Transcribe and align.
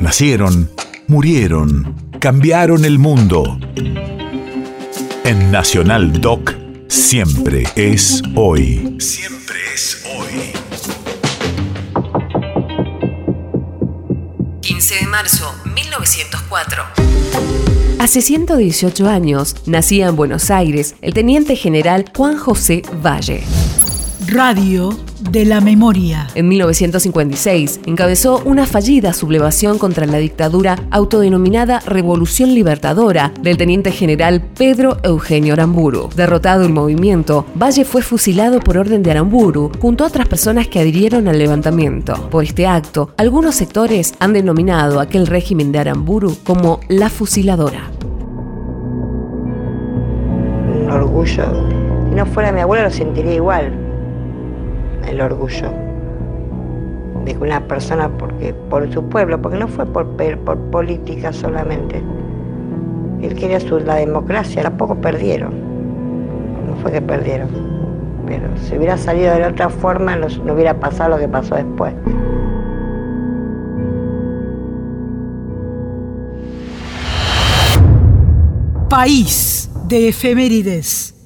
Nacieron, 0.00 0.70
murieron, 1.08 1.94
cambiaron 2.20 2.86
el 2.86 2.98
mundo. 2.98 3.60
En 5.24 5.50
Nacional 5.50 6.22
Doc, 6.22 6.54
siempre 6.88 7.64
es 7.76 8.22
hoy. 8.34 8.96
Siempre 8.98 9.58
es 9.74 10.02
hoy. 10.16 10.52
15 14.62 14.94
de 14.94 15.06
marzo, 15.06 15.54
1904. 15.74 16.82
Hace 17.98 18.22
118 18.22 19.06
años 19.06 19.56
nacía 19.66 20.08
en 20.08 20.16
Buenos 20.16 20.50
Aires 20.50 20.94
el 21.02 21.12
teniente 21.12 21.56
general 21.56 22.10
Juan 22.16 22.38
José 22.38 22.80
Valle. 23.04 23.42
Radio 24.28 24.90
de 25.30 25.44
la 25.44 25.60
memoria. 25.60 26.28
En 26.34 26.48
1956 26.48 27.80
encabezó 27.86 28.42
una 28.44 28.66
fallida 28.66 29.12
sublevación 29.12 29.78
contra 29.78 30.06
la 30.06 30.18
dictadura 30.18 30.78
autodenominada 30.90 31.80
Revolución 31.80 32.54
Libertadora 32.54 33.32
del 33.40 33.56
teniente 33.56 33.90
general 33.90 34.42
Pedro 34.56 34.98
Eugenio 35.02 35.54
Aramburu. 35.54 36.10
Derrotado 36.14 36.64
el 36.64 36.72
movimiento, 36.72 37.46
Valle 37.60 37.84
fue 37.84 38.02
fusilado 38.02 38.60
por 38.60 38.78
orden 38.78 39.02
de 39.02 39.10
Aramburu 39.10 39.72
junto 39.80 40.04
a 40.04 40.08
otras 40.08 40.28
personas 40.28 40.68
que 40.68 40.80
adhirieron 40.80 41.26
al 41.26 41.38
levantamiento. 41.38 42.28
Por 42.30 42.44
este 42.44 42.66
acto, 42.66 43.10
algunos 43.16 43.54
sectores 43.54 44.14
han 44.20 44.32
denominado 44.32 45.00
aquel 45.00 45.26
régimen 45.26 45.72
de 45.72 45.80
Aramburu 45.80 46.36
como 46.44 46.80
la 46.88 47.08
fusiladora. 47.08 47.90
Un 50.72 50.90
orgullo. 50.90 51.68
Si 52.08 52.14
no 52.14 52.26
fuera 52.26 52.52
mi 52.52 52.60
abuela 52.60 52.84
lo 52.84 52.90
sentiría 52.90 53.34
igual 53.34 53.79
el 55.08 55.20
orgullo 55.20 55.70
de 57.24 57.36
una 57.38 57.60
persona 57.60 58.08
porque 58.08 58.54
por 58.54 58.90
su 58.92 59.04
pueblo, 59.04 59.40
porque 59.40 59.58
no 59.58 59.68
fue 59.68 59.86
por, 59.86 60.06
por 60.44 60.58
política 60.70 61.32
solamente. 61.32 62.02
Él 63.22 63.34
quería 63.34 63.60
su, 63.60 63.78
la 63.80 63.96
democracia, 63.96 64.62
tampoco 64.62 64.94
perdieron. 64.96 65.52
No 66.66 66.76
fue 66.76 66.92
que 66.92 67.02
perdieron. 67.02 67.48
Pero 68.26 68.48
si 68.56 68.76
hubiera 68.76 68.96
salido 68.96 69.34
de 69.34 69.44
otra 69.44 69.68
forma 69.68 70.16
no, 70.16 70.28
no 70.44 70.54
hubiera 70.54 70.78
pasado 70.78 71.10
lo 71.10 71.18
que 71.18 71.28
pasó 71.28 71.56
después. 71.56 71.92
País 78.88 79.70
de 79.86 80.08
efemérides. 80.08 81.19